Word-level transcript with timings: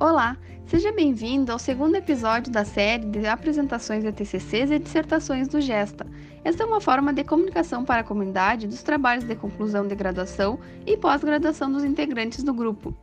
Olá, 0.00 0.36
seja 0.64 0.92
bem-vindo 0.92 1.50
ao 1.50 1.58
segundo 1.58 1.96
episódio 1.96 2.52
da 2.52 2.64
série 2.64 3.04
de 3.04 3.26
apresentações 3.26 4.04
de 4.04 4.12
TCCs 4.12 4.70
e 4.70 4.78
dissertações 4.78 5.48
do 5.48 5.60
GESTA. 5.60 6.06
Esta 6.44 6.62
é 6.62 6.66
uma 6.66 6.80
forma 6.80 7.12
de 7.12 7.24
comunicação 7.24 7.84
para 7.84 8.02
a 8.02 8.04
comunidade 8.04 8.68
dos 8.68 8.80
trabalhos 8.84 9.24
de 9.24 9.34
conclusão 9.34 9.88
de 9.88 9.96
graduação 9.96 10.60
e 10.86 10.96
pós-graduação 10.96 11.72
dos 11.72 11.82
integrantes 11.82 12.44
do 12.44 12.54
grupo. 12.54 12.94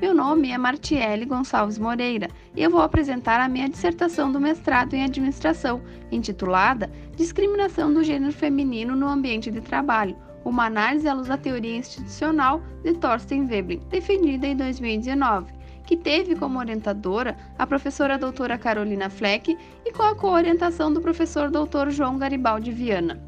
Meu 0.00 0.14
nome 0.14 0.52
é 0.52 0.56
Martiele 0.56 1.24
Gonçalves 1.24 1.76
Moreira 1.76 2.28
e 2.54 2.62
eu 2.62 2.70
vou 2.70 2.82
apresentar 2.82 3.40
a 3.40 3.48
minha 3.48 3.68
dissertação 3.68 4.30
do 4.30 4.40
mestrado 4.40 4.94
em 4.94 5.02
administração, 5.02 5.82
intitulada 6.12 6.88
Discriminação 7.16 7.92
do 7.92 8.04
gênero 8.04 8.32
feminino 8.32 8.94
no 8.94 9.08
ambiente 9.08 9.50
de 9.50 9.60
trabalho, 9.60 10.16
uma 10.44 10.66
análise 10.66 11.08
à 11.08 11.14
luz 11.14 11.26
da 11.26 11.36
teoria 11.36 11.78
institucional 11.78 12.62
de 12.84 12.94
Thorsten 12.94 13.44
Veblen, 13.44 13.80
defendida 13.90 14.46
em 14.46 14.56
2019 14.56 15.53
que 15.84 15.96
teve 15.96 16.34
como 16.34 16.58
orientadora 16.58 17.36
a 17.58 17.66
professora 17.66 18.18
doutora 18.18 18.58
Carolina 18.58 19.10
Fleck 19.10 19.56
e 19.84 19.92
com 19.92 20.02
a 20.02 20.14
coorientação 20.14 20.92
do 20.92 21.00
professor 21.00 21.50
doutor 21.50 21.90
João 21.90 22.18
Garibaldi 22.18 22.72
Viana. 22.72 23.20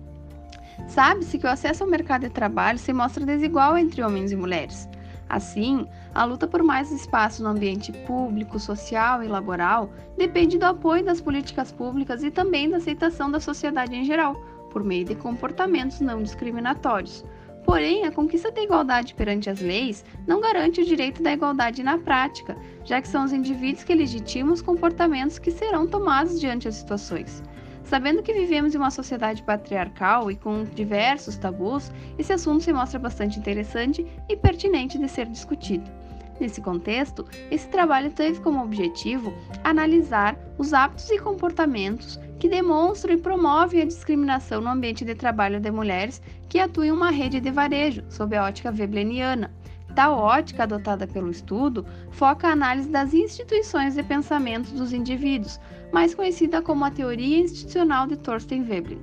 Sabe-se 0.89 1.39
que 1.39 1.47
o 1.47 1.51
acesso 1.51 1.85
ao 1.85 1.91
mercado 1.91 2.23
de 2.23 2.31
trabalho 2.31 2.79
se 2.79 2.93
mostra 2.93 3.25
desigual 3.25 3.77
entre 3.77 4.03
homens 4.03 4.33
e 4.33 4.37
mulheres. 4.37 4.89
Assim, 5.29 5.87
a 6.15 6.25
luta 6.25 6.47
por 6.47 6.63
mais 6.63 6.93
espaço 6.93 7.43
no 7.43 7.49
ambiente 7.49 7.93
público, 7.93 8.61
social 8.61 9.23
e 9.23 9.27
laboral 9.27 9.91
depende 10.17 10.57
do 10.57 10.65
apoio 10.65 11.05
das 11.05 11.21
políticas 11.21 11.73
públicas 11.73 12.23
e 12.23 12.31
também 12.31 12.71
da 12.71 12.77
aceitação 12.77 13.31
da 13.31 13.41
sociedade 13.41 13.95
em 13.97 14.05
geral, 14.05 14.37
por 14.71 14.85
meio 14.85 15.05
de 15.05 15.17
comportamentos 15.17 16.01
não 16.01 16.23
discriminatórios, 16.23 17.25
Porém, 17.67 18.05
a 18.05 18.13
conquista 18.13 18.53
da 18.53 18.63
igualdade 18.63 19.13
perante 19.13 19.51
as 19.51 19.61
leis 19.61 20.05
não 20.25 20.41
garante 20.41 20.81
o 20.81 20.85
direito 20.85 21.21
da 21.21 21.33
igualdade 21.33 21.83
na 21.83 21.99
prática, 21.99 22.57
já 22.85 23.03
que 23.03 23.09
são 23.09 23.25
os 23.25 23.33
indivíduos 23.33 23.83
que 23.83 23.93
legitimam 23.93 24.53
os 24.53 24.63
comportamentos 24.63 25.41
que 25.41 25.51
serão 25.51 25.85
tomados 25.85 26.39
diante 26.39 26.69
as 26.69 26.77
situações. 26.77 27.43
Sabendo 27.83 28.23
que 28.23 28.33
vivemos 28.33 28.73
em 28.73 28.79
uma 28.79 28.91
sociedade 28.93 29.43
patriarcal 29.43 30.31
e 30.31 30.37
com 30.37 30.63
diversos 30.63 31.37
tabus, 31.37 31.91
esse 32.17 32.33
assunto 32.33 32.63
se 32.63 32.73
mostra 32.73 33.01
bastante 33.01 33.41
interessante 33.41 34.07
e 34.29 34.37
pertinente 34.37 34.97
de 34.97 35.09
ser 35.09 35.27
discutido. 35.27 35.91
Nesse 36.39 36.61
contexto, 36.61 37.27
esse 37.51 37.67
trabalho 37.67 38.11
teve 38.13 38.41
como 38.41 38.63
objetivo 38.63 39.35
analisar 39.65 40.39
os 40.57 40.73
hábitos 40.73 41.11
e 41.11 41.19
comportamentos 41.19 42.21
que 42.39 42.49
demonstram 42.49 43.15
e 43.15 43.19
promovem 43.19 43.83
a 43.83 43.87
discriminação 43.87 44.61
no 44.61 44.69
ambiente 44.69 45.05
de 45.05 45.15
trabalho 45.15 45.61
de 45.61 45.71
mulheres 45.71 46.21
que 46.49 46.59
atuam 46.59 46.87
em 46.87 46.91
uma 46.91 47.11
rede 47.11 47.41
de 47.41 47.51
varejo, 47.51 48.05
sob 48.09 48.37
a 48.37 48.45
ótica 48.45 48.71
vebleniana. 48.71 49.51
Tal 49.95 50.19
ótica 50.19 50.65
adotada 50.65 51.07
pelo 51.07 51.31
estudo 51.31 51.87
foca 52.11 52.49
a 52.49 52.53
análise 52.53 52.89
das 52.89 53.15
instituições 53.15 53.95
de 53.95 54.03
pensamento 54.03 54.71
dos 54.75 54.93
indivíduos, 54.93 55.59
mais 55.91 56.15
conhecida 56.15 56.61
como 56.61 56.85
a 56.85 56.91
teoria 56.91 57.39
institucional 57.39 58.07
de 58.07 58.17
Thorsten 58.17 58.63
Veblen. 58.63 59.01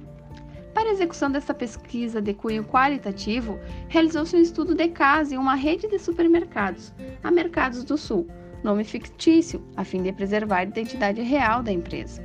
Para 0.74 0.90
a 0.90 0.92
execução 0.92 1.32
dessa 1.32 1.54
pesquisa 1.54 2.22
de 2.22 2.34
cunho 2.34 2.64
qualitativo, 2.64 3.60
realizou-se 3.88 4.36
um 4.36 4.42
estudo 4.42 4.76
de 4.76 4.88
caso 4.90 5.34
em 5.34 5.38
uma 5.38 5.56
rede 5.56 5.88
de 5.88 5.98
supermercados, 5.98 6.94
a 7.24 7.32
Mercados 7.32 7.84
do 7.84 7.98
Sul, 7.98 8.28
nome 8.64 8.84
fictício, 8.84 9.64
a 9.76 9.84
fim 9.84 10.02
de 10.02 10.12
preservar 10.12 10.58
a 10.58 10.64
identidade 10.64 11.22
real 11.22 11.62
da 11.62 11.72
empresa. 11.72 12.24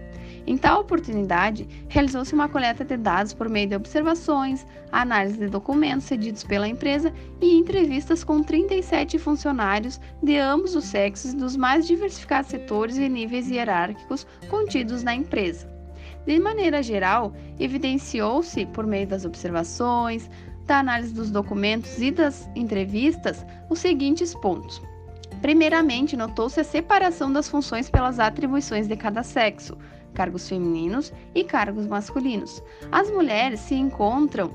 Em 0.49 0.57
tal 0.57 0.81
oportunidade, 0.81 1.69
realizou-se 1.91 2.33
uma 2.33 2.49
coleta 2.49 2.83
de 2.83 2.97
dados 2.97 3.35
por 3.35 3.51
meio 3.51 3.69
de 3.69 3.77
observações, 3.77 4.67
análise 4.91 5.37
de 5.37 5.47
documentos 5.47 6.07
cedidos 6.07 6.43
pela 6.43 6.67
empresa 6.67 7.13
e 7.39 7.55
entrevistas 7.55 8.25
com 8.25 8.43
37 8.43 9.19
funcionários 9.19 10.01
de 10.23 10.39
ambos 10.39 10.75
os 10.75 10.87
sexos 10.87 11.35
dos 11.35 11.55
mais 11.55 11.87
diversificados 11.87 12.51
setores 12.51 12.97
e 12.97 13.11
níveis 13.11 13.51
hierárquicos 13.51 14.27
contidos 14.49 15.03
na 15.03 15.15
empresa. 15.15 15.71
De 16.25 16.41
maneira 16.41 16.83
geral, 16.83 17.35
evidenciou-se, 17.61 18.65
por 18.65 18.87
meio 18.87 19.07
das 19.07 19.27
observações, 19.27 20.31
da 20.65 20.79
análise 20.79 21.13
dos 21.13 21.31
documentos 21.31 21.99
e 21.99 22.11
das 22.11 22.49
entrevistas, 22.57 23.45
os 23.69 23.81
seguintes 23.81 24.35
pontos. 24.35 24.81
Primeiramente, 25.41 26.17
notou-se 26.17 26.61
a 26.61 26.65
separação 26.65 27.33
das 27.33 27.49
funções 27.49 27.89
pelas 27.89 28.19
atribuições 28.19 28.89
de 28.89 28.97
cada 28.97 29.23
sexo, 29.23 29.79
cargos 30.15 30.49
femininos 30.49 31.13
e 31.35 31.45
cargos 31.45 31.87
masculinos. 31.87 32.63
As 32.91 33.11
mulheres 33.11 33.61
se 33.61 33.75
encontram 33.75 34.53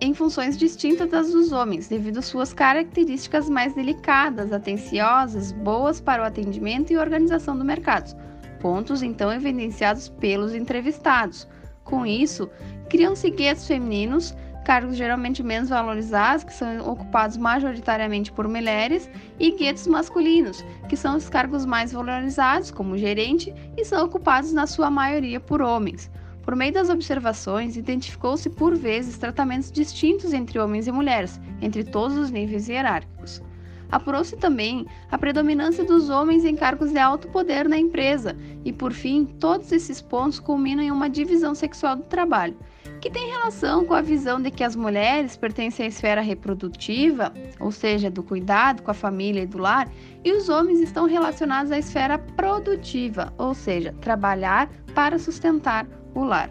em 0.00 0.12
funções 0.12 0.58
distintas 0.58 1.10
das 1.10 1.32
dos 1.32 1.52
homens, 1.52 1.88
devido 1.88 2.18
às 2.18 2.26
suas 2.26 2.52
características 2.52 3.48
mais 3.48 3.74
delicadas, 3.74 4.52
atenciosas, 4.52 5.52
boas 5.52 6.00
para 6.00 6.22
o 6.22 6.26
atendimento 6.26 6.92
e 6.92 6.98
organização 6.98 7.56
do 7.56 7.64
mercado. 7.64 8.14
Pontos 8.60 9.02
então 9.02 9.32
evidenciados 9.32 10.08
pelos 10.08 10.54
entrevistados. 10.54 11.48
Com 11.84 12.04
isso, 12.04 12.50
criam-se 12.88 13.30
guetos 13.30 13.66
femininos 13.66 14.34
cargos 14.66 14.96
geralmente 14.96 15.44
menos 15.44 15.68
valorizados, 15.68 16.42
que 16.42 16.52
são 16.52 16.90
ocupados 16.90 17.36
majoritariamente 17.36 18.32
por 18.32 18.48
mulheres, 18.48 19.08
e 19.38 19.52
guetos 19.52 19.86
masculinos, 19.86 20.64
que 20.88 20.96
são 20.96 21.16
os 21.16 21.28
cargos 21.28 21.64
mais 21.64 21.92
valorizados, 21.92 22.72
como 22.72 22.98
gerente, 22.98 23.54
e 23.76 23.84
são 23.84 24.04
ocupados 24.04 24.52
na 24.52 24.66
sua 24.66 24.90
maioria 24.90 25.38
por 25.38 25.62
homens. 25.62 26.10
Por 26.42 26.56
meio 26.56 26.72
das 26.72 26.90
observações, 26.90 27.76
identificou-se 27.76 28.50
por 28.50 28.74
vezes 28.74 29.16
tratamentos 29.16 29.70
distintos 29.70 30.32
entre 30.32 30.58
homens 30.58 30.88
e 30.88 30.92
mulheres, 30.92 31.40
entre 31.62 31.84
todos 31.84 32.16
os 32.16 32.32
níveis 32.32 32.68
hierárquicos. 32.68 33.40
Apurou-se 33.88 34.36
também 34.36 34.84
a 35.12 35.16
predominância 35.16 35.84
dos 35.84 36.10
homens 36.10 36.44
em 36.44 36.56
cargos 36.56 36.90
de 36.90 36.98
alto 36.98 37.28
poder 37.28 37.68
na 37.68 37.78
empresa, 37.78 38.36
e 38.64 38.72
por 38.72 38.92
fim, 38.92 39.26
todos 39.38 39.70
esses 39.70 40.02
pontos 40.02 40.40
culminam 40.40 40.82
em 40.82 40.90
uma 40.90 41.08
divisão 41.08 41.54
sexual 41.54 41.94
do 41.94 42.02
trabalho, 42.02 42.56
que 43.00 43.10
tem 43.10 43.28
relação 43.30 43.84
com 43.84 43.94
a 43.94 44.00
visão 44.00 44.40
de 44.40 44.50
que 44.50 44.64
as 44.64 44.74
mulheres 44.74 45.36
pertencem 45.36 45.86
à 45.86 45.88
esfera 45.88 46.20
reprodutiva, 46.20 47.32
ou 47.60 47.70
seja, 47.70 48.10
do 48.10 48.22
cuidado 48.22 48.82
com 48.82 48.90
a 48.90 48.94
família 48.94 49.42
e 49.42 49.46
do 49.46 49.58
lar, 49.58 49.90
e 50.24 50.32
os 50.32 50.48
homens 50.48 50.80
estão 50.80 51.06
relacionados 51.06 51.70
à 51.70 51.78
esfera 51.78 52.18
produtiva, 52.18 53.32
ou 53.38 53.54
seja, 53.54 53.94
trabalhar 54.00 54.68
para 54.94 55.18
sustentar 55.18 55.86
o 56.14 56.24
lar. 56.24 56.50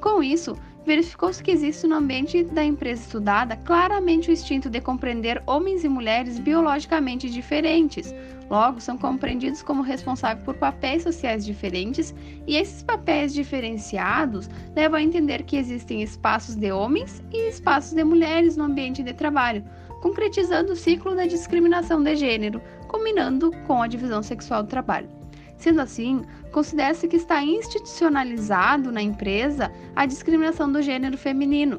Com 0.00 0.22
isso, 0.22 0.56
verificou-se 0.84 1.42
que 1.42 1.50
existe 1.50 1.86
no 1.86 1.96
ambiente 1.96 2.42
da 2.44 2.64
empresa 2.64 3.02
estudada 3.02 3.56
claramente 3.56 4.30
o 4.30 4.32
instinto 4.32 4.70
de 4.70 4.80
compreender 4.80 5.42
homens 5.46 5.84
e 5.84 5.88
mulheres 5.88 6.38
biologicamente 6.38 7.30
diferentes. 7.30 8.14
Logo, 8.48 8.80
são 8.80 8.98
compreendidos 8.98 9.62
como 9.62 9.82
responsáveis 9.82 10.44
por 10.44 10.56
papéis 10.56 11.04
sociais 11.04 11.44
diferentes, 11.44 12.14
e 12.46 12.56
esses 12.56 12.82
papéis 12.82 13.32
diferenciados 13.32 14.50
levam 14.74 14.98
a 14.98 15.02
entender 15.02 15.44
que 15.44 15.56
existem 15.56 16.02
espaços 16.02 16.56
de 16.56 16.72
homens 16.72 17.22
e 17.32 17.48
espaços 17.48 17.92
de 17.92 18.02
mulheres 18.02 18.56
no 18.56 18.64
ambiente 18.64 19.02
de 19.02 19.12
trabalho, 19.12 19.64
concretizando 20.02 20.72
o 20.72 20.76
ciclo 20.76 21.14
da 21.14 21.26
discriminação 21.26 22.02
de 22.02 22.16
gênero, 22.16 22.60
combinando 22.88 23.52
com 23.66 23.82
a 23.82 23.86
divisão 23.86 24.22
sexual 24.22 24.64
do 24.64 24.68
trabalho. 24.68 25.19
Sendo 25.60 25.82
assim, 25.82 26.22
considera-se 26.50 27.06
que 27.06 27.16
está 27.16 27.44
institucionalizado 27.44 28.90
na 28.90 29.02
empresa 29.02 29.70
a 29.94 30.06
discriminação 30.06 30.72
do 30.72 30.80
gênero 30.80 31.18
feminino, 31.18 31.78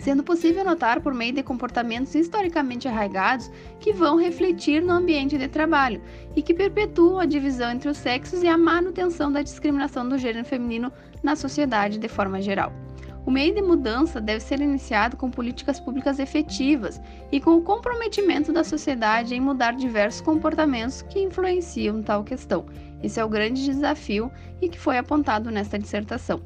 sendo 0.00 0.24
possível 0.24 0.64
notar 0.64 1.00
por 1.00 1.14
meio 1.14 1.32
de 1.32 1.44
comportamentos 1.44 2.12
historicamente 2.16 2.88
arraigados 2.88 3.48
que 3.78 3.92
vão 3.92 4.16
refletir 4.16 4.82
no 4.82 4.92
ambiente 4.92 5.38
de 5.38 5.46
trabalho 5.46 6.02
e 6.34 6.42
que 6.42 6.52
perpetuam 6.52 7.20
a 7.20 7.24
divisão 7.24 7.70
entre 7.70 7.88
os 7.88 7.98
sexos 7.98 8.42
e 8.42 8.48
a 8.48 8.58
manutenção 8.58 9.30
da 9.30 9.42
discriminação 9.42 10.08
do 10.08 10.18
gênero 10.18 10.44
feminino 10.44 10.92
na 11.22 11.36
sociedade 11.36 11.98
de 11.98 12.08
forma 12.08 12.42
geral. 12.42 12.83
O 13.26 13.30
meio 13.30 13.54
de 13.54 13.62
mudança 13.62 14.20
deve 14.20 14.40
ser 14.40 14.60
iniciado 14.60 15.16
com 15.16 15.30
políticas 15.30 15.80
públicas 15.80 16.18
efetivas 16.18 17.00
e 17.32 17.40
com 17.40 17.56
o 17.56 17.62
comprometimento 17.62 18.52
da 18.52 18.62
sociedade 18.62 19.34
em 19.34 19.40
mudar 19.40 19.72
diversos 19.72 20.20
comportamentos 20.20 21.00
que 21.02 21.20
influenciam 21.20 22.02
tal 22.02 22.22
questão. 22.22 22.66
Esse 23.02 23.18
é 23.18 23.24
o 23.24 23.28
grande 23.28 23.64
desafio 23.64 24.30
e 24.60 24.68
que 24.68 24.78
foi 24.78 24.98
apontado 24.98 25.50
nesta 25.50 25.78
dissertação. 25.78 26.42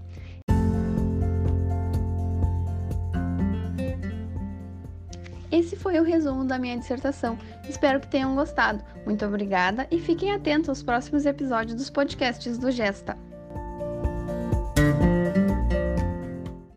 Esse 5.50 5.74
foi 5.74 5.98
o 5.98 6.04
resumo 6.04 6.44
da 6.44 6.58
minha 6.58 6.78
dissertação. 6.78 7.36
Espero 7.68 7.98
que 7.98 8.06
tenham 8.06 8.34
gostado. 8.36 8.84
Muito 9.04 9.24
obrigada 9.24 9.88
e 9.90 9.98
fiquem 9.98 10.32
atentos 10.32 10.68
aos 10.68 10.82
próximos 10.82 11.26
episódios 11.26 11.74
dos 11.74 11.90
podcasts 11.90 12.56
do 12.58 12.70
Gesta. 12.70 13.16